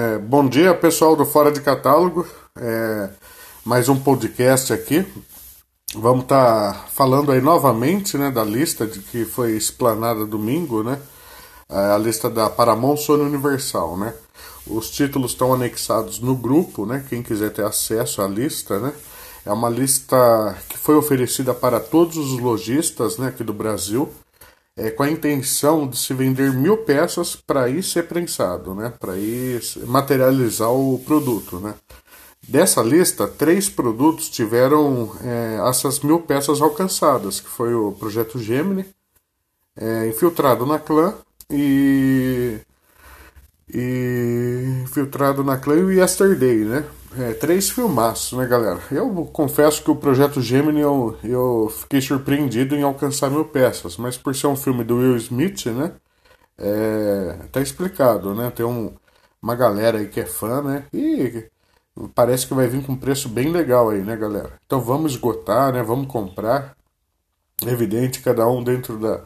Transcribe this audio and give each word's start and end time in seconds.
É, 0.00 0.16
bom 0.16 0.48
dia, 0.48 0.72
pessoal 0.76 1.16
do 1.16 1.26
Fora 1.26 1.50
de 1.50 1.60
Catálogo. 1.60 2.24
É, 2.54 3.10
mais 3.64 3.88
um 3.88 3.98
podcast 3.98 4.72
aqui. 4.72 5.04
Vamos 5.92 6.22
estar 6.22 6.72
tá 6.72 6.84
falando 6.88 7.32
aí 7.32 7.40
novamente 7.40 8.16
né, 8.16 8.30
da 8.30 8.44
lista 8.44 8.86
de 8.86 9.00
que 9.00 9.24
foi 9.24 9.56
explanada 9.56 10.24
domingo, 10.24 10.84
né? 10.84 11.00
A 11.68 11.98
lista 11.98 12.30
da 12.30 12.48
Paramount 12.48 12.98
Sony 12.98 13.24
Universal, 13.24 13.96
né? 13.96 14.14
Os 14.68 14.88
títulos 14.88 15.32
estão 15.32 15.52
anexados 15.52 16.20
no 16.20 16.36
grupo, 16.36 16.86
né? 16.86 17.04
Quem 17.08 17.20
quiser 17.20 17.50
ter 17.50 17.64
acesso 17.64 18.22
à 18.22 18.28
lista, 18.28 18.78
né? 18.78 18.92
É 19.44 19.52
uma 19.52 19.68
lista 19.68 20.56
que 20.68 20.78
foi 20.78 20.94
oferecida 20.94 21.52
para 21.52 21.80
todos 21.80 22.16
os 22.16 22.38
lojistas 22.38 23.18
né, 23.18 23.26
aqui 23.26 23.42
do 23.42 23.52
Brasil 23.52 24.08
é, 24.78 24.90
com 24.92 25.02
a 25.02 25.10
intenção 25.10 25.88
de 25.88 25.98
se 25.98 26.14
vender 26.14 26.52
mil 26.52 26.78
peças 26.78 27.34
para 27.34 27.68
ir 27.68 27.82
ser 27.82 28.04
prensado, 28.04 28.74
né? 28.74 28.92
Para 28.98 29.16
ir 29.16 29.60
materializar 29.86 30.70
o 30.70 31.00
produto, 31.00 31.58
né? 31.58 31.74
Dessa 32.46 32.80
lista, 32.80 33.26
três 33.26 33.68
produtos 33.68 34.30
tiveram 34.30 35.12
é, 35.22 35.58
essas 35.68 35.98
mil 36.00 36.20
peças 36.20 36.62
alcançadas, 36.62 37.40
que 37.40 37.48
foi 37.48 37.74
o 37.74 37.92
Projeto 37.92 38.38
Gemini, 38.38 38.86
é, 39.76 40.06
Infiltrado 40.06 40.64
na 40.64 40.78
Clã 40.78 41.12
e, 41.50 42.58
e 43.74 44.82
Infiltrado 44.84 45.42
na 45.42 45.58
Clã 45.58 45.74
e 45.92 45.98
Yesterday, 45.98 46.64
né? 46.64 46.84
É, 47.18 47.34
três 47.34 47.68
filmaços, 47.68 48.38
né, 48.38 48.46
galera? 48.46 48.80
Eu 48.92 49.10
confesso 49.32 49.82
que 49.82 49.90
o 49.90 49.96
Projeto 49.96 50.40
Gemini 50.40 50.80
eu, 50.80 51.18
eu 51.24 51.68
fiquei 51.68 52.00
surpreendido 52.00 52.76
em 52.76 52.82
alcançar 52.82 53.28
mil 53.28 53.44
peças, 53.44 53.96
mas 53.96 54.16
por 54.16 54.36
ser 54.36 54.46
um 54.46 54.54
filme 54.54 54.84
do 54.84 54.98
Will 54.98 55.16
Smith, 55.16 55.66
né? 55.66 55.94
É, 56.56 57.38
tá 57.50 57.60
explicado, 57.60 58.34
né? 58.36 58.52
Tem 58.52 58.64
um, 58.64 58.94
uma 59.42 59.56
galera 59.56 59.98
aí 59.98 60.06
que 60.06 60.20
é 60.20 60.26
fã, 60.26 60.62
né? 60.62 60.84
E 60.92 61.48
parece 62.14 62.46
que 62.46 62.54
vai 62.54 62.68
vir 62.68 62.86
com 62.86 62.92
um 62.92 62.96
preço 62.96 63.28
bem 63.28 63.50
legal 63.50 63.90
aí, 63.90 64.00
né, 64.00 64.16
galera? 64.16 64.52
Então 64.64 64.80
vamos 64.80 65.12
esgotar, 65.12 65.72
né? 65.72 65.82
Vamos 65.82 66.06
comprar. 66.06 66.76
É 67.66 67.70
evidente, 67.70 68.20
cada 68.20 68.46
um 68.48 68.62
dentro 68.62 68.96
da 68.96 69.22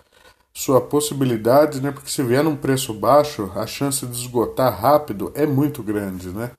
sua 0.55 0.81
possibilidade, 0.81 1.83
né? 1.83 1.91
Porque 1.93 2.11
se 2.11 2.23
vier 2.23 2.43
num 2.43 2.57
preço 2.57 2.95
baixo, 2.95 3.53
a 3.55 3.67
chance 3.67 4.07
de 4.07 4.17
esgotar 4.19 4.81
rápido 4.81 5.31
é 5.35 5.45
muito 5.47 5.83
grande, 5.83 6.31
né? 6.31 6.53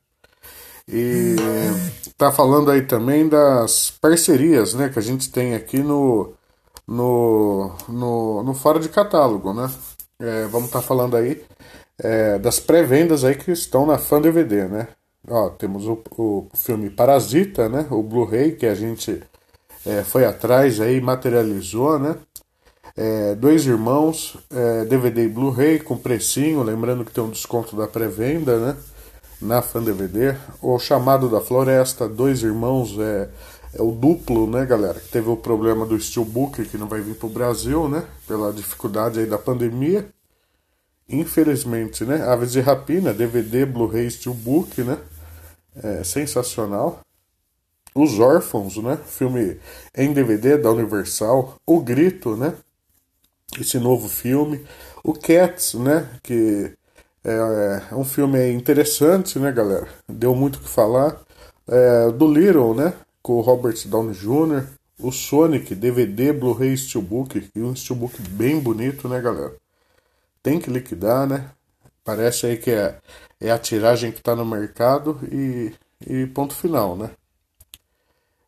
E 0.87 1.35
tá 2.17 2.31
falando 2.31 2.69
aí 2.69 2.81
também 2.81 3.27
das 3.27 3.91
parcerias, 4.01 4.73
né, 4.73 4.89
que 4.89 4.99
a 4.99 5.01
gente 5.01 5.31
tem 5.31 5.55
aqui 5.55 5.79
no 5.79 6.33
no, 6.87 7.71
no, 7.87 8.43
no 8.43 8.53
fora 8.53 8.79
de 8.79 8.89
catálogo, 8.89 9.53
né? 9.53 9.71
É, 10.19 10.45
vamos 10.47 10.67
estar 10.67 10.81
tá 10.81 10.85
falando 10.85 11.15
aí 11.15 11.41
é, 11.99 12.37
das 12.39 12.59
pré-vendas 12.59 13.23
aí 13.23 13.35
que 13.35 13.51
estão 13.51 13.85
na 13.85 13.97
Fan 13.97 14.21
DVD, 14.21 14.65
né? 14.65 14.87
Ó, 15.27 15.49
temos 15.49 15.87
o, 15.87 16.01
o 16.17 16.49
filme 16.53 16.89
Parasita, 16.89 17.69
né? 17.69 17.87
O 17.89 18.03
Blu-ray 18.03 18.53
que 18.53 18.65
a 18.65 18.75
gente 18.75 19.21
é, 19.85 20.03
foi 20.03 20.25
atrás 20.25 20.79
aí 20.81 20.99
materializou, 20.99 21.97
né? 21.97 22.17
É, 22.95 23.33
dois 23.35 23.65
irmãos, 23.65 24.37
DVD 24.87 25.21
é, 25.21 25.23
e 25.25 25.27
Blu-ray 25.27 25.79
com 25.79 25.97
precinho, 25.97 26.61
lembrando 26.61 27.03
que 27.03 27.11
tem 27.11 27.23
um 27.23 27.29
desconto 27.29 27.75
da 27.75 27.87
pré-venda, 27.87 28.59
né? 28.59 28.77
Na 29.43 29.61
Fan 29.61 29.83
DVD. 29.83 30.35
O 30.61 30.79
Chamado 30.79 31.29
da 31.29 31.41
Floresta, 31.41 32.07
Dois 32.07 32.41
Irmãos, 32.41 32.97
é, 32.97 33.29
é 33.73 33.81
o 33.81 33.91
duplo, 33.91 34.49
né, 34.49 34.65
galera? 34.65 34.99
Que 34.99 35.09
teve 35.09 35.29
o 35.29 35.37
problema 35.37 35.85
do 35.85 35.99
Steelbook, 35.99 36.65
que 36.65 36.77
não 36.77 36.87
vai 36.87 37.01
vir 37.01 37.15
pro 37.15 37.29
Brasil, 37.29 37.87
né? 37.87 38.05
Pela 38.27 38.51
dificuldade 38.51 39.19
aí 39.19 39.25
da 39.25 39.37
pandemia. 39.37 40.07
Infelizmente, 41.07 42.05
né? 42.05 42.23
Aves 42.23 42.53
de 42.53 42.61
Rapina, 42.61 43.13
DVD, 43.13 43.65
Blu-ray, 43.65 44.09
Steelbook, 44.09 44.81
né? 44.83 44.97
É, 45.75 46.03
sensacional. 46.03 47.01
Os 47.93 48.19
Órfãos, 48.19 48.77
né? 48.77 48.97
Filme 49.05 49.59
em 49.95 50.13
DVD 50.13 50.57
da 50.57 50.71
Universal. 50.71 51.55
O 51.65 51.79
Grito, 51.81 52.35
né? 52.35 52.53
Esse 53.59 53.77
novo 53.77 54.07
filme. 54.07 54.65
O 55.03 55.13
Cats, 55.13 55.73
né? 55.75 56.09
Que 56.23 56.73
é, 57.23 57.83
é 57.91 57.95
um 57.95 58.03
filme 58.03 58.51
interessante, 58.51 59.39
né, 59.39 59.51
galera? 59.51 59.87
Deu 60.07 60.35
muito 60.35 60.57
o 60.57 60.59
que 60.59 60.69
falar. 60.69 61.19
É, 61.67 62.11
do 62.11 62.31
Little, 62.31 62.75
né? 62.75 62.93
Com 63.21 63.33
o 63.33 63.41
Robert 63.41 63.77
Downey 63.87 64.13
Jr. 64.13 64.67
O 64.99 65.11
Sonic, 65.11 65.73
DVD, 65.73 66.33
Blu-ray 66.33 66.75
Steelbook. 66.77 67.49
E 67.55 67.61
um 67.61 67.75
Steelbook 67.75 68.21
bem 68.29 68.59
bonito, 68.59 69.07
né, 69.07 69.21
galera? 69.21 69.53
Tem 70.41 70.59
que 70.59 70.69
liquidar, 70.69 71.25
né? 71.25 71.49
Parece 72.03 72.45
aí 72.45 72.57
que 72.57 72.71
é, 72.71 72.97
é 73.39 73.49
a 73.49 73.57
tiragem 73.57 74.11
que 74.11 74.17
está 74.17 74.35
no 74.35 74.45
mercado 74.45 75.17
e, 75.31 75.73
e 76.05 76.25
ponto 76.27 76.53
final, 76.53 76.97
né? 76.97 77.11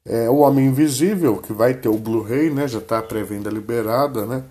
É, 0.05 0.29
o 0.29 0.39
Homem 0.39 0.67
Invisível, 0.67 1.37
que 1.37 1.53
vai 1.53 1.73
ter 1.73 1.89
o 1.89 1.97
Blu-ray, 1.97 2.49
né? 2.49 2.67
Já 2.67 2.79
está 2.79 2.99
a 2.99 3.03
pré-venda 3.03 3.49
liberada, 3.49 4.25
né? 4.25 4.43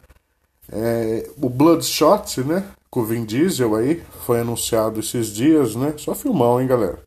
É, 0.72 1.30
o 1.36 1.50
Bloodshot, 1.50 2.40
né? 2.42 2.64
Com 2.94 3.00
o 3.00 3.04
Vin 3.04 3.24
Diesel 3.24 3.74
aí, 3.74 4.00
foi 4.24 4.38
anunciado 4.38 5.00
esses 5.00 5.26
dias, 5.26 5.74
né? 5.74 5.94
Só 5.96 6.14
filmão, 6.14 6.60
hein, 6.60 6.68
galera? 6.68 7.00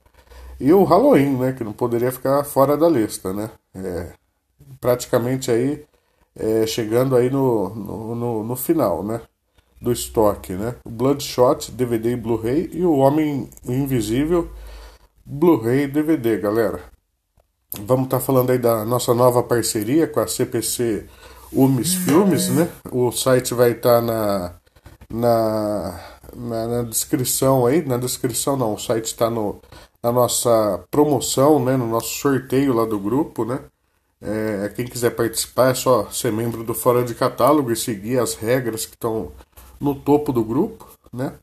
E 0.59 0.73
o 0.73 0.83
Halloween, 0.83 1.37
né? 1.37 1.53
Que 1.53 1.63
não 1.63 1.71
poderia 1.71 2.11
ficar 2.11 2.43
fora 2.43 2.75
da 2.75 2.89
lista, 2.89 3.31
né? 3.31 3.49
É, 3.73 4.11
praticamente 4.81 5.49
aí 5.49 5.85
é, 6.35 6.67
chegando 6.67 7.15
aí 7.15 7.29
no, 7.29 7.73
no, 7.73 8.15
no, 8.15 8.43
no, 8.43 8.55
final, 8.57 9.01
né? 9.01 9.21
Do 9.81 9.93
estoque, 9.93 10.51
né? 10.51 10.75
O 10.83 10.89
Bloodshot, 10.89 11.71
DVD 11.71 12.11
e 12.11 12.15
Blu-ray 12.17 12.69
e 12.73 12.83
o 12.83 12.97
Homem 12.97 13.49
Invisível, 13.63 14.49
Blu-ray 15.25 15.83
e 15.83 15.87
DVD, 15.87 16.37
galera. 16.37 16.81
Vamos 17.79 18.07
estar 18.07 18.19
tá 18.19 18.25
falando 18.25 18.49
aí 18.49 18.57
da 18.57 18.83
nossa 18.83 19.13
nova 19.13 19.41
parceria 19.41 20.05
com 20.05 20.19
a 20.19 20.27
CPC 20.27 21.05
Umis 21.53 21.93
Filmes, 21.93 22.49
né? 22.49 22.67
O 22.91 23.09
site 23.09 23.53
vai 23.53 23.71
estar 23.71 24.01
tá 24.01 24.01
na 24.01 24.56
na, 25.09 25.99
na, 26.35 26.67
na, 26.67 26.83
descrição 26.83 27.65
aí. 27.65 27.83
Na 27.85 27.97
descrição 27.97 28.57
não, 28.57 28.73
o 28.73 28.79
site 28.79 29.05
está 29.05 29.29
na 29.29 30.11
nossa 30.11 30.83
promoção, 30.91 31.63
né, 31.63 31.77
no 31.77 31.87
nosso 31.87 32.13
sorteio 32.15 32.73
lá 32.73 32.85
do 32.85 32.99
grupo, 32.99 33.45
né? 33.45 33.59
É, 34.19 34.71
quem 34.75 34.85
quiser 34.87 35.11
participar 35.11 35.71
é 35.71 35.73
só 35.75 36.09
ser 36.09 36.31
membro 36.31 36.63
do 36.63 36.73
Fora 36.73 37.03
de 37.03 37.13
Catálogo 37.13 37.71
e 37.71 37.75
seguir 37.75 38.19
as 38.19 38.33
regras 38.33 38.85
que 38.85 38.95
estão 38.95 39.31
no 39.79 39.93
topo 39.93 40.33
do 40.33 40.43
grupo, 40.43 40.87
né? 41.13 41.33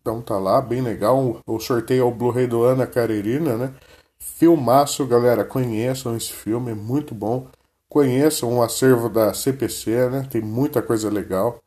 Então 0.00 0.22
tá 0.22 0.38
lá, 0.38 0.60
bem 0.60 0.80
legal. 0.80 1.40
O 1.46 1.58
sorteio 1.60 2.02
é 2.02 2.04
o 2.04 2.10
Blu-ray 2.10 2.46
do 2.46 2.62
Ana 2.62 2.86
Carerina, 2.86 3.56
né? 3.56 3.74
Filmaço, 4.18 5.04
galera. 5.06 5.44
Conheçam 5.44 6.16
esse 6.16 6.32
filme, 6.32 6.70
é 6.70 6.74
muito 6.74 7.14
bom. 7.14 7.48
Conheçam 7.88 8.56
o 8.56 8.62
acervo 8.62 9.08
da 9.08 9.34
CPC, 9.34 10.08
né? 10.08 10.26
Tem 10.30 10.40
muita 10.40 10.80
coisa 10.80 11.10
legal. 11.10 11.60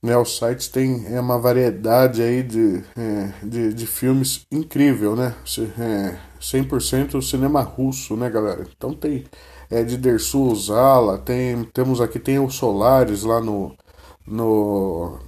Né, 0.00 0.16
o 0.16 0.24
site 0.24 0.70
tem 0.70 1.06
é 1.12 1.20
uma 1.20 1.38
variedade 1.40 2.22
aí 2.22 2.44
de, 2.44 2.84
é, 2.96 3.32
de, 3.42 3.74
de, 3.74 3.86
filmes 3.86 4.46
incrível, 4.50 5.16
né? 5.16 5.34
É, 5.76 6.16
100% 6.40 7.20
cinema 7.20 7.62
russo, 7.62 8.16
né, 8.16 8.30
galera? 8.30 8.64
Então 8.76 8.94
tem 8.94 9.24
é, 9.68 9.82
de 9.82 9.96
Dersu 9.96 10.54
Zala, 10.54 11.18
tem, 11.18 11.64
temos 11.74 12.00
aqui, 12.00 12.20
tem 12.20 12.38
o 12.38 12.48
Solares 12.48 13.24
lá 13.24 13.40
no, 13.40 13.76
no, 14.24 15.18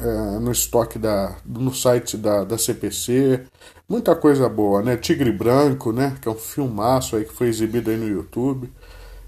é, 0.00 0.38
no 0.40 0.50
estoque 0.50 0.98
da, 0.98 1.36
no 1.46 1.72
site 1.72 2.16
da, 2.16 2.42
da 2.42 2.58
CPC, 2.58 3.44
muita 3.88 4.16
coisa 4.16 4.48
boa, 4.48 4.82
né? 4.82 4.96
Tigre 4.96 5.30
Branco, 5.30 5.92
né? 5.92 6.16
Que 6.20 6.28
é 6.28 6.30
um 6.32 6.34
filmaço 6.34 7.14
aí 7.14 7.24
que 7.24 7.32
foi 7.32 7.46
exibido 7.48 7.88
aí 7.88 7.96
no 7.96 8.08
YouTube 8.08 8.68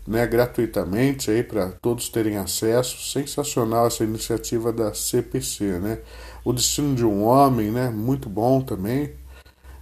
né, 0.06 0.26
gratuitamente 0.26 1.30
aí 1.30 1.42
para 1.42 1.72
todos 1.82 2.08
terem 2.08 2.36
acesso. 2.36 3.10
Sensacional 3.10 3.86
essa 3.86 4.04
iniciativa 4.04 4.72
da 4.72 4.94
CPC, 4.94 5.78
né? 5.78 6.00
O 6.44 6.52
Destino 6.52 6.94
de 6.94 7.04
um 7.04 7.24
Homem, 7.24 7.70
né? 7.70 7.90
Muito 7.90 8.28
bom 8.28 8.60
também. 8.60 9.12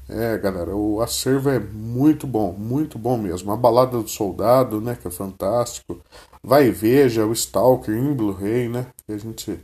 É, 0.08 0.38
galera, 0.38 0.74
o 0.74 1.02
acervo 1.02 1.50
é 1.50 1.58
muito 1.60 2.26
bom, 2.26 2.52
muito 2.52 2.98
bom 2.98 3.18
mesmo. 3.18 3.52
A 3.52 3.56
Balada 3.56 4.00
do 4.02 4.08
Soldado, 4.08 4.80
né, 4.80 4.96
que 5.00 5.06
é 5.06 5.10
fantástico. 5.10 6.00
Vai 6.42 6.68
e 6.68 6.70
veja 6.70 7.26
o 7.26 7.32
Stalker 7.32 7.94
em 7.94 8.14
Blu-ray, 8.14 8.68
né? 8.68 8.86
Que 9.06 9.12
a 9.12 9.18
gente 9.18 9.60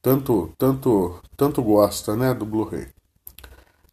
tanto, 0.00 0.52
tanto, 0.58 1.20
tanto 1.36 1.62
gosta, 1.62 2.16
né, 2.16 2.34
do 2.34 2.46
Blu-ray. 2.46 2.88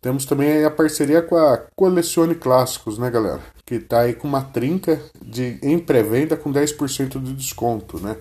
Temos 0.02 0.26
também 0.26 0.64
a 0.64 0.72
parceria 0.72 1.22
com 1.22 1.36
a 1.36 1.58
Colecione 1.76 2.34
Clássicos, 2.34 2.98
né, 2.98 3.10
galera? 3.12 3.42
Que 3.66 3.76
está 3.76 4.02
aí 4.02 4.14
com 4.14 4.28
uma 4.28 4.42
trinca 4.42 5.02
de, 5.22 5.60
em 5.62 5.78
pré-venda 5.78 6.38
com 6.38 6.54
10% 6.54 7.22
de 7.22 7.34
desconto, 7.34 8.00
né? 8.00 8.16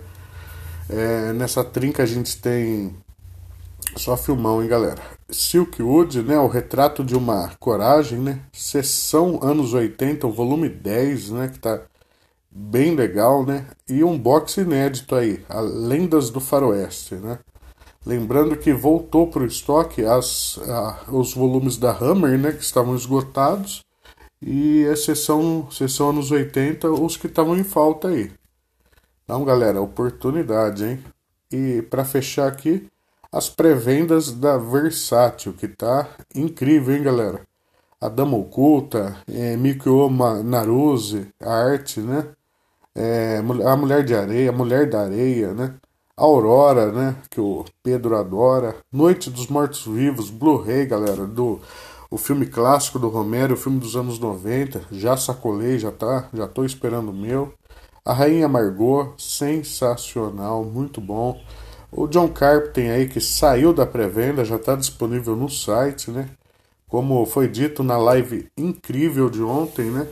É, 0.89 1.33
nessa 1.33 1.63
trinca 1.63 2.03
a 2.03 2.07
gente 2.07 2.41
tem 2.41 2.97
só 3.97 4.17
filmão, 4.17 4.61
hein, 4.61 4.69
galera? 4.69 5.01
Silkwood, 5.31 6.23
né? 6.23 6.39
O 6.39 6.49
retrato 6.49 7.05
de 7.05 7.15
uma 7.15 7.53
coragem, 7.61 8.19
né? 8.19 8.41
Sessão 8.53 9.39
anos 9.43 9.73
80, 9.73 10.27
o 10.27 10.33
volume 10.33 10.69
10, 10.69 11.31
né? 11.31 11.49
Que 11.49 11.61
tá 11.61 11.81
bem 12.51 12.97
legal, 12.97 13.47
né? 13.47 13.67
E 13.89 14.03
um 14.03 14.19
box 14.19 14.57
inédito 14.57 15.15
aí, 15.15 15.45
a 15.49 15.61
Lendas 15.61 16.31
do 16.31 16.41
Faroeste, 16.41 17.15
né? 17.15 17.39
Lembrando 18.07 18.57
que 18.57 18.73
voltou 18.73 19.27
para 19.27 19.43
o 19.43 19.47
estoque 19.47 20.05
as, 20.05 20.59
a, 20.69 21.05
os 21.11 21.35
volumes 21.35 21.77
da 21.77 21.91
Hammer, 21.91 22.39
né, 22.39 22.53
que 22.53 22.63
estavam 22.63 22.95
esgotados, 22.95 23.85
e 24.41 24.83
exceção, 24.83 25.67
exceção 25.71 26.11
anos 26.11 26.31
80, 26.31 26.89
os 26.91 27.17
que 27.17 27.27
estavam 27.27 27.57
em 27.57 27.65
falta 27.65 28.09
aí. 28.09 28.31
Então, 29.25 29.45
galera, 29.45 29.81
oportunidade, 29.81 30.85
hein? 30.85 31.05
E 31.53 31.83
para 31.83 32.05
fechar 32.05 32.49
aqui, 32.49 32.89
as 33.31 33.49
pré-vendas 33.49 34.33
da 34.33 34.57
Versátil, 34.57 35.53
que 35.53 35.69
tá 35.69 36.09
incrível, 36.35 36.97
hein, 36.97 37.03
galera? 37.03 37.41
A 38.01 38.09
Dama 38.09 38.37
Oculta, 38.37 39.17
é, 39.29 39.57
Mikio 39.57 40.09
Naruse, 40.45 41.29
a 41.41 41.53
arte, 41.53 42.01
né? 42.01 42.29
É, 42.95 43.39
a 43.39 43.77
Mulher 43.77 44.05
de 44.05 44.15
Areia, 44.15 44.51
a 44.51 44.53
Mulher 44.53 44.89
da 44.89 45.03
Areia, 45.03 45.53
né? 45.53 45.75
Aurora, 46.19 46.91
né? 46.91 47.17
Que 47.31 47.41
o 47.41 47.65
Pedro 47.81 48.17
adora. 48.17 48.75
Noite 48.93 49.31
dos 49.31 49.47
Mortos 49.47 49.87
Vivos, 49.87 50.31
Blu-ray, 50.31 50.85
galera, 50.85 51.25
do 51.25 51.61
o 52.11 52.19
filme 52.19 52.47
clássico 52.47 52.99
do 52.99 53.09
Romero, 53.09 53.55
o 53.55 53.57
filme 53.57 53.79
dos 53.79 53.95
anos 53.95 54.19
90. 54.19 54.83
Já 54.91 55.17
sacolei, 55.17 55.79
já 55.79 55.93
tá, 55.93 56.29
já 56.35 56.49
tô 56.49 56.65
esperando 56.65 57.11
o 57.11 57.15
meu. 57.15 57.55
A 58.05 58.13
Rainha 58.13 58.49
Margot, 58.49 59.15
sensacional, 59.17 60.65
muito 60.65 61.01
bom. 61.01 61.41
O 61.93 62.09
John 62.09 62.29
Carpenter 62.29 62.93
aí 62.93 63.09
que 63.09 63.21
saiu 63.21 63.73
da 63.73 63.87
pré-venda, 63.87 64.45
já 64.45 64.57
está 64.57 64.75
disponível 64.75 65.37
no 65.37 65.49
site, 65.49 66.11
né? 66.11 66.29
Como 66.89 67.25
foi 67.27 67.47
dito 67.47 67.85
na 67.85 67.97
live 67.97 68.49
incrível 68.57 69.31
de 69.31 69.43
ontem, 69.43 69.91
né? 69.91 70.09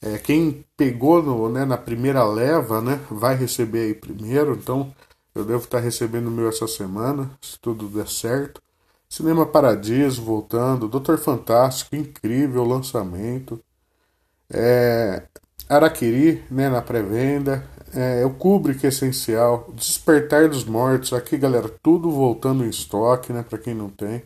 É, 0.00 0.18
quem 0.18 0.64
pegou 0.76 1.20
no, 1.20 1.48
né, 1.48 1.64
na 1.64 1.76
primeira 1.76 2.24
leva, 2.24 2.80
né, 2.80 3.00
vai 3.10 3.34
receber 3.34 3.80
aí 3.80 3.94
primeiro. 3.94 4.52
Então, 4.52 4.94
eu 5.40 5.44
devo 5.44 5.64
estar 5.64 5.78
recebendo 5.78 6.28
o 6.28 6.30
meu 6.30 6.48
essa 6.48 6.66
semana, 6.66 7.30
se 7.40 7.58
tudo 7.58 7.88
der 7.88 8.08
certo. 8.08 8.60
Cinema 9.08 9.46
Paradiso 9.46 10.22
voltando, 10.22 10.88
Doutor 10.88 11.18
Fantástico, 11.18 11.96
incrível 11.96 12.64
lançamento. 12.64 13.58
É, 14.50 15.22
Araquiri, 15.68 16.44
né, 16.50 16.68
na 16.68 16.82
pré-venda. 16.82 17.64
É, 17.94 18.24
o 18.24 18.30
Kubrick 18.30 18.86
essencial, 18.86 19.72
Despertar 19.74 20.48
dos 20.48 20.64
Mortos. 20.64 21.12
Aqui, 21.12 21.38
galera, 21.38 21.70
tudo 21.82 22.10
voltando 22.10 22.64
em 22.64 22.68
estoque, 22.68 23.32
né, 23.32 23.42
para 23.42 23.58
quem 23.58 23.74
não 23.74 23.88
tem. 23.88 24.22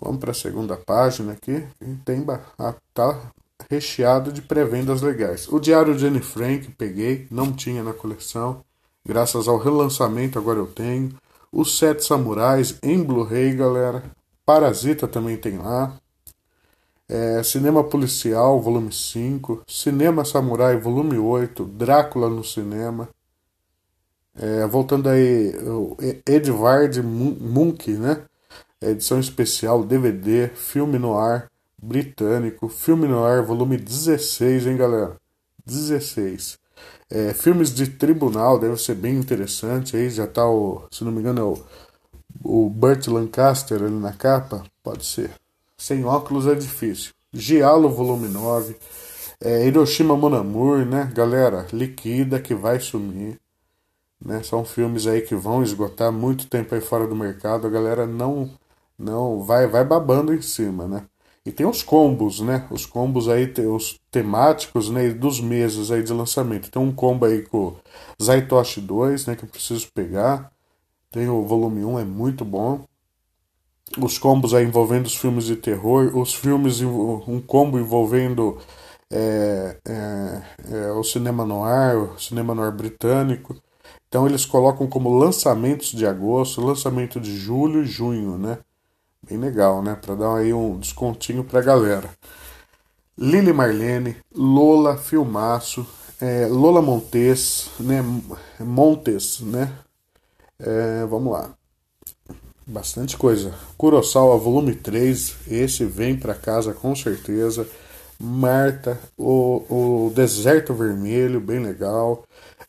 Vamos 0.00 0.18
para 0.18 0.30
a 0.30 0.34
segunda 0.34 0.76
página 0.76 1.32
aqui. 1.32 1.66
Tem 2.04 2.24
tá 2.94 3.32
recheado 3.68 4.32
de 4.32 4.40
pré-vendas 4.40 5.02
legais. 5.02 5.48
O 5.48 5.58
Diário 5.58 5.96
de 5.96 6.06
Anne 6.06 6.20
Frank 6.20 6.70
peguei, 6.72 7.26
não 7.30 7.52
tinha 7.52 7.82
na 7.82 7.92
coleção. 7.92 8.64
Graças 9.08 9.48
ao 9.48 9.56
relançamento 9.56 10.38
agora 10.38 10.58
eu 10.58 10.66
tenho. 10.66 11.14
Os 11.50 11.78
Sete 11.78 12.04
Samurais 12.04 12.78
em 12.82 13.02
Blu-ray, 13.02 13.54
galera. 13.54 14.04
Parasita 14.44 15.08
também 15.08 15.34
tem 15.38 15.56
lá. 15.56 15.98
É, 17.08 17.42
Cinema 17.42 17.82
Policial, 17.82 18.60
volume 18.60 18.92
5, 18.92 19.62
Cinema 19.66 20.26
Samurai, 20.26 20.76
volume 20.76 21.16
8, 21.16 21.64
Drácula 21.64 22.28
no 22.28 22.44
cinema. 22.44 23.08
É, 24.36 24.66
voltando 24.66 25.08
aí, 25.08 25.54
Edvard 26.26 27.02
Munch, 27.02 27.90
né? 27.92 28.24
Edição 28.78 29.18
especial, 29.18 29.82
DVD, 29.84 30.48
filme 30.48 30.98
no 30.98 31.16
ar, 31.16 31.50
britânico, 31.82 32.68
filme 32.68 33.08
no 33.08 33.24
ar, 33.24 33.42
volume 33.42 33.78
16, 33.78 34.66
hein, 34.66 34.76
galera? 34.76 35.16
16. 35.64 36.58
É, 37.10 37.32
filmes 37.32 37.74
de 37.74 37.86
tribunal, 37.86 38.58
deve 38.58 38.76
ser 38.76 38.94
bem 38.94 39.14
interessante. 39.16 39.96
Aí 39.96 40.10
já 40.10 40.26
tá 40.26 40.48
o, 40.48 40.84
se 40.90 41.04
não 41.04 41.12
me 41.12 41.20
engano, 41.20 41.40
é 41.40 41.44
o, 41.44 42.66
o 42.66 42.68
Burt 42.68 43.06
Lancaster 43.08 43.82
ali 43.82 43.94
na 43.94 44.12
capa. 44.12 44.64
Pode 44.82 45.06
ser. 45.06 45.30
Sem 45.76 46.04
óculos 46.04 46.46
é 46.46 46.54
difícil. 46.54 47.12
Giallo, 47.32 47.88
volume 47.88 48.28
9. 48.28 48.76
É, 49.40 49.66
Hiroshima 49.66 50.16
Mon 50.16 50.34
Amour, 50.34 50.84
né? 50.84 51.10
Galera, 51.14 51.66
liquida 51.72 52.40
que 52.40 52.54
vai 52.54 52.80
sumir. 52.80 53.38
Né? 54.24 54.42
São 54.42 54.64
filmes 54.64 55.06
aí 55.06 55.20
que 55.22 55.34
vão 55.34 55.62
esgotar 55.62 56.10
muito 56.10 56.48
tempo 56.48 56.74
aí 56.74 56.80
fora 56.80 57.06
do 57.06 57.14
mercado. 57.14 57.66
A 57.66 57.70
galera 57.70 58.06
não 58.06 58.50
não 58.98 59.42
vai 59.44 59.66
vai 59.68 59.84
babando 59.84 60.34
em 60.34 60.42
cima, 60.42 60.88
né? 60.88 61.04
E 61.48 61.52
tem 61.52 61.66
os 61.66 61.82
combos, 61.82 62.40
né? 62.40 62.66
Os 62.70 62.84
combos 62.84 63.28
aí, 63.28 63.50
os 63.66 63.98
temáticos, 64.10 64.90
né? 64.90 65.08
Dos 65.10 65.40
meses 65.40 65.90
aí 65.90 66.02
de 66.02 66.12
lançamento. 66.12 66.70
Tem 66.70 66.80
um 66.80 66.92
combo 66.92 67.24
aí 67.24 67.42
com 67.42 67.74
Zaitoshi 68.22 68.80
2, 68.82 69.26
né? 69.26 69.34
Que 69.34 69.44
eu 69.44 69.48
preciso 69.48 69.88
pegar. 69.92 70.52
Tem 71.10 71.28
o 71.28 71.42
volume 71.44 71.84
1, 71.84 72.00
é 72.00 72.04
muito 72.04 72.44
bom 72.44 72.84
os 73.96 74.18
combos 74.18 74.52
aí 74.52 74.66
envolvendo 74.66 75.06
os 75.06 75.14
filmes 75.14 75.44
de 75.44 75.56
terror, 75.56 76.14
os 76.14 76.34
filmes, 76.34 76.82
um 76.82 77.40
combo 77.40 77.78
envolvendo 77.78 78.58
é, 79.10 79.78
é, 79.86 80.42
é, 80.70 80.92
o 80.92 81.02
cinema 81.02 81.46
noir, 81.46 81.96
o 82.14 82.18
cinema 82.18 82.54
noir 82.54 82.72
britânico. 82.72 83.56
Então 84.08 84.26
eles 84.26 84.44
colocam 84.44 84.86
como 84.86 85.16
lançamentos 85.18 85.92
de 85.92 86.06
agosto, 86.06 86.64
lançamento 86.64 87.20
de 87.20 87.36
julho 87.36 87.82
e 87.82 87.86
junho, 87.86 88.36
né? 88.38 88.58
Bem 89.28 89.38
legal, 89.38 89.82
né? 89.82 89.94
Para 90.00 90.14
dar 90.14 90.36
aí 90.36 90.52
um 90.52 90.78
descontinho 90.78 91.44
pra 91.44 91.60
galera. 91.60 92.08
Lili 93.16 93.52
Marlene, 93.52 94.16
Lola 94.34 94.96
Filmaço, 94.96 95.86
é, 96.20 96.46
Lola 96.46 96.80
Montes, 96.80 97.70
né? 97.80 98.02
Montes, 98.60 99.40
né? 99.40 99.72
É, 100.58 101.04
vamos 101.06 101.32
lá 101.32 101.58
bastante 102.68 103.16
coisa. 103.16 103.54
Kurosawa 103.78 104.36
volume 104.36 104.74
3, 104.74 105.36
esse 105.48 105.84
vem 105.84 106.16
para 106.16 106.34
casa 106.34 106.74
com 106.74 106.94
certeza. 106.94 107.66
Marta, 108.20 108.98
o, 109.16 110.06
o 110.08 110.12
Deserto 110.14 110.74
Vermelho, 110.74 111.40
bem 111.40 111.60
legal. 111.60 112.24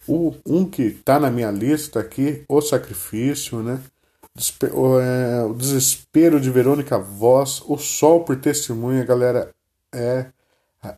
O, 0.07 0.33
um 0.45 0.63
que 0.63 0.91
tá 0.91 1.19
na 1.19 1.29
minha 1.29 1.51
lista 1.51 1.99
aqui, 1.99 2.43
O 2.47 2.61
Sacrifício, 2.61 3.61
né? 3.61 3.79
O, 4.73 4.99
é, 4.99 5.43
o 5.43 5.53
Desespero 5.53 6.39
de 6.39 6.49
Verônica 6.49 6.97
Voz, 6.97 7.61
O 7.67 7.77
Sol 7.77 8.23
por 8.23 8.39
Testemunha, 8.39 9.03
galera, 9.03 9.53
é 9.93 10.27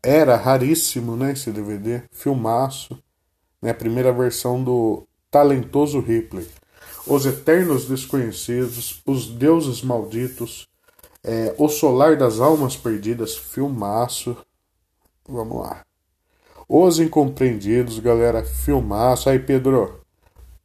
era 0.03 0.35
raríssimo, 0.35 1.15
né, 1.15 1.31
esse 1.31 1.49
DVD, 1.49 2.03
filmaço, 2.11 3.01
né, 3.59 3.71
a 3.71 3.73
primeira 3.73 4.13
versão 4.13 4.63
do 4.63 5.07
talentoso 5.31 5.99
Ripley 5.99 6.47
os 7.05 7.25
eternos 7.25 7.85
desconhecidos, 7.85 9.01
os 9.05 9.27
deuses 9.27 9.81
malditos, 9.81 10.67
é, 11.23 11.53
o 11.57 11.67
solar 11.67 12.15
das 12.15 12.39
almas 12.39 12.75
perdidas, 12.75 13.35
filmaço. 13.35 14.37
Vamos 15.27 15.61
lá. 15.61 15.85
Os 16.67 16.99
incompreendidos, 16.99 17.99
galera, 17.99 18.43
filmaço. 18.43 19.29
Aí, 19.29 19.39
Pedro, 19.39 20.00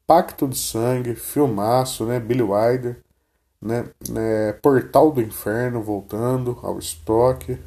Pacto 0.06 0.46
de 0.46 0.56
Sangue, 0.56 1.14
filmaço, 1.14 2.04
né? 2.04 2.20
Billy 2.20 2.42
Wilder, 2.42 2.98
né? 3.60 3.88
É, 4.14 4.52
Portal 4.52 5.10
do 5.10 5.20
Inferno, 5.20 5.82
voltando 5.82 6.58
ao 6.62 6.78
estoque. 6.78 7.58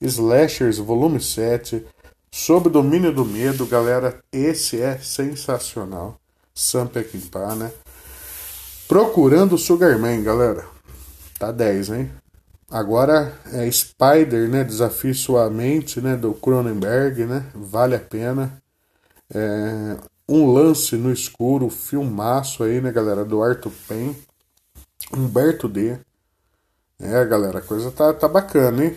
Slashers, 0.00 0.78
volume 0.78 1.20
7. 1.20 1.84
Sob 2.32 2.70
domínio 2.70 3.12
do 3.12 3.24
medo, 3.24 3.66
galera, 3.66 4.22
esse 4.32 4.80
é 4.80 4.98
sensacional. 4.98 6.18
Sam 6.54 6.86
Peckinpah, 6.86 7.54
né? 7.54 7.72
Procurando 8.86 9.58
Sugarman, 9.58 10.22
galera. 10.22 10.64
Tá 11.38 11.50
10, 11.50 11.90
hein? 11.90 12.10
Agora 12.70 13.36
é 13.52 13.68
Spider, 13.70 14.48
né? 14.48 14.62
Desafie 14.62 15.14
sua 15.14 15.50
mente, 15.50 16.00
né? 16.00 16.16
Do 16.16 16.32
Cronenberg, 16.34 17.24
né? 17.24 17.44
Vale 17.54 17.96
a 17.96 18.00
pena. 18.00 18.62
É... 19.34 19.96
Um 20.30 20.52
lance 20.52 20.94
no 20.94 21.12
escuro, 21.12 21.68
filmaço 21.68 22.62
aí, 22.62 22.80
né, 22.80 22.92
galera? 22.92 23.24
Do 23.24 23.42
Arthur 23.42 23.72
Penn. 23.88 24.14
Humberto 25.12 25.68
D. 25.68 25.98
É, 27.00 27.24
galera, 27.24 27.58
a 27.58 27.62
coisa 27.62 27.90
tá, 27.90 28.14
tá 28.14 28.28
bacana, 28.28 28.84
hein? 28.84 28.96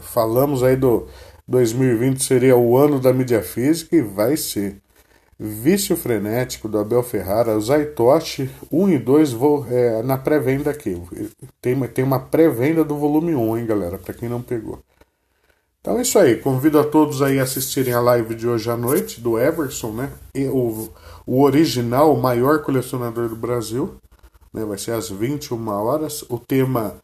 Falamos 0.00 0.62
aí 0.62 0.76
do 0.76 1.08
2020 1.48 2.22
seria 2.22 2.56
o 2.56 2.76
ano 2.76 3.00
da 3.00 3.12
mídia 3.12 3.42
física 3.42 3.96
e 3.96 4.02
vai 4.02 4.36
ser. 4.36 4.80
Vício 5.36 5.96
Frenético 5.96 6.68
do 6.68 6.78
Abel 6.78 7.02
Ferrara, 7.02 7.58
Zaitoshi 7.58 8.48
1 8.70 8.90
e 8.90 8.98
2 9.00 9.32
vou, 9.32 9.66
é, 9.68 10.00
na 10.04 10.16
pré-venda 10.16 10.70
aqui. 10.70 10.96
Tem, 11.60 11.76
tem 11.88 12.04
uma 12.04 12.20
pré-venda 12.20 12.84
do 12.84 12.96
volume 12.96 13.34
1, 13.34 13.58
hein, 13.58 13.66
galera, 13.66 13.98
para 13.98 14.14
quem 14.14 14.28
não 14.28 14.40
pegou. 14.40 14.78
Então 15.82 15.98
é 15.98 16.02
isso 16.02 16.16
aí. 16.16 16.36
Convido 16.36 16.78
a 16.78 16.84
todos 16.84 17.20
aí 17.20 17.40
a 17.40 17.42
assistirem 17.42 17.92
a 17.92 18.00
live 18.00 18.36
de 18.36 18.46
hoje 18.46 18.70
à 18.70 18.76
noite 18.76 19.20
do 19.20 19.36
Everson, 19.36 19.90
né? 19.90 20.12
E 20.32 20.46
o, 20.46 20.88
o 21.26 21.42
original, 21.42 22.14
o 22.14 22.22
maior 22.22 22.62
colecionador 22.62 23.28
do 23.28 23.34
Brasil. 23.34 23.96
Né? 24.54 24.64
Vai 24.64 24.78
ser 24.78 24.92
às 24.92 25.10
21 25.10 25.68
horas. 25.68 26.24
O 26.28 26.38
tema, 26.38 26.94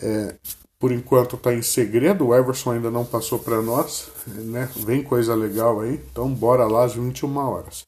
é, 0.00 0.36
por 0.78 0.92
enquanto, 0.92 1.34
está 1.34 1.52
em 1.52 1.60
segredo. 1.60 2.28
O 2.28 2.34
Everson 2.34 2.70
ainda 2.70 2.88
não 2.88 3.04
passou 3.04 3.40
para 3.40 3.60
nós. 3.60 4.08
Né? 4.28 4.70
Vem 4.76 5.02
coisa 5.02 5.34
legal 5.34 5.80
aí. 5.80 6.00
Então 6.12 6.32
bora 6.32 6.68
lá 6.68 6.84
às 6.84 6.94
21 6.94 7.36
horas. 7.36 7.84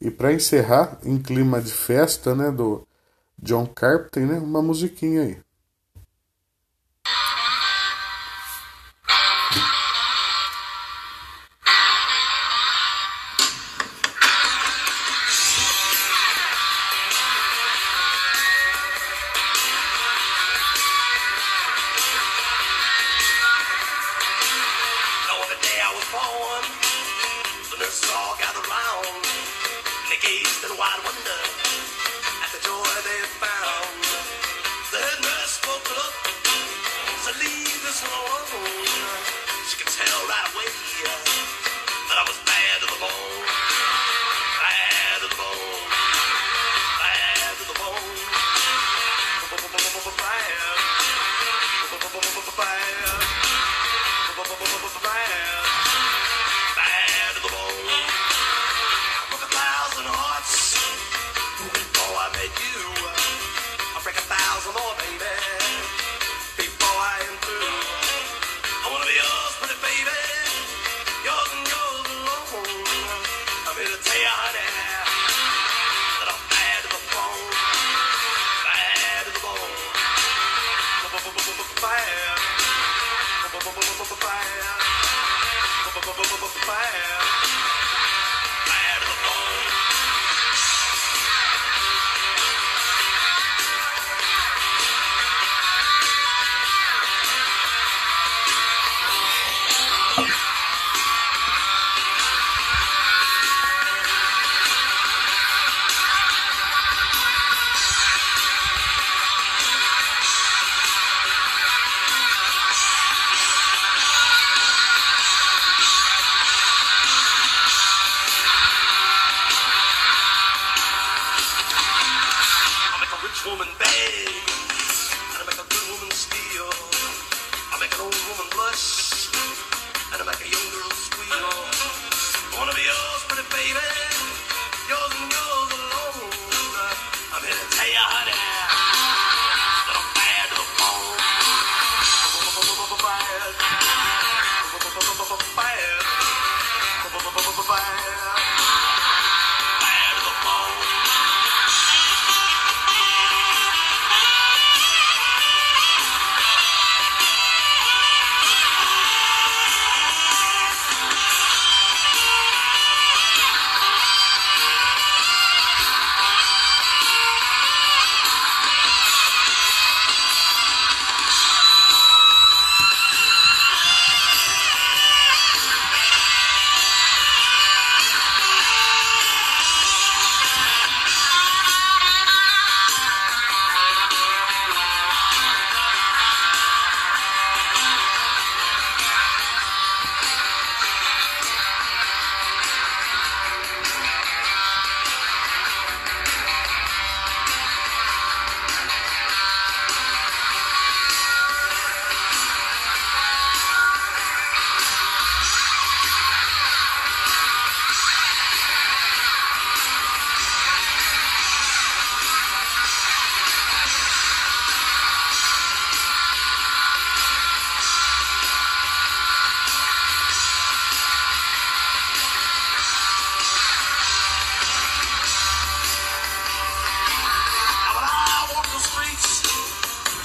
E 0.00 0.10
para 0.10 0.32
encerrar, 0.32 0.98
em 1.04 1.16
clima 1.16 1.60
de 1.60 1.72
festa, 1.72 2.34
né? 2.34 2.50
Do 2.50 2.82
John 3.40 3.66
Carpenter, 3.66 4.26
né? 4.26 4.38
Uma 4.40 4.60
musiquinha 4.60 5.22
aí. 5.22 5.38
gazed 30.20 30.64
in 30.64 30.76
wide 30.76 31.00
wonder 31.04 31.40
at 32.44 32.50
the 32.52 32.60
joy 32.60 32.92
they 33.08 33.20
found. 33.40 33.88
The 34.92 34.98
head 35.00 35.20
nurse 35.24 35.56
spoke, 35.56 35.88
up 35.96 36.12
so 37.24 37.30
leave 37.40 37.80
this 37.84 38.04
alone. 38.04 38.68
She 39.68 39.76
can 39.80 39.88
tell 39.88 40.20
right 40.28 40.54
away. 40.54 41.59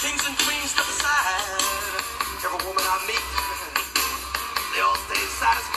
Kings 0.06 0.22
and 0.28 0.38
queens 0.38 0.70
step 0.70 0.86
aside. 0.86 1.58
Every 2.46 2.62
woman 2.68 2.84
I 2.86 2.98
meet, 3.10 3.26
they 4.76 4.82
all 4.82 4.94
stay 5.10 5.18
satisfied. 5.42 5.75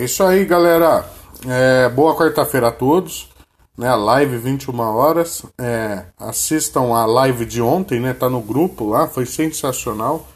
É 0.00 0.04
isso 0.04 0.24
aí, 0.24 0.46
galera. 0.46 1.04
É, 1.46 1.86
boa 1.90 2.16
quarta-feira 2.16 2.68
a 2.68 2.72
todos. 2.72 3.28
Né, 3.76 3.94
live 3.94 4.38
21 4.38 4.80
horas. 4.80 5.44
É, 5.58 6.06
assistam 6.18 6.94
a 6.94 7.04
live 7.04 7.44
de 7.44 7.60
ontem, 7.60 8.00
né? 8.00 8.14
Tá 8.14 8.26
no 8.30 8.40
grupo 8.40 8.88
lá, 8.88 9.06
foi 9.06 9.26
sensacional. 9.26 10.26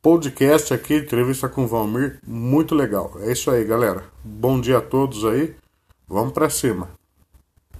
Podcast 0.00 0.72
aqui, 0.72 0.94
entrevista 0.94 1.46
com 1.46 1.64
o 1.64 1.68
Valmir, 1.68 2.20
muito 2.26 2.74
legal. 2.74 3.12
É 3.20 3.32
isso 3.32 3.50
aí, 3.50 3.62
galera. 3.66 4.02
Bom 4.24 4.58
dia 4.58 4.78
a 4.78 4.80
todos 4.80 5.26
aí. 5.26 5.54
Vamos 6.08 6.32
para 6.32 6.48
cima. 6.48 7.01